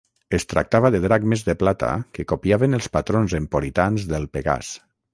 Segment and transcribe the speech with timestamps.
[0.35, 4.77] Es tractava de dracmes de plata que copiaven els patrons emporitans del pegàs.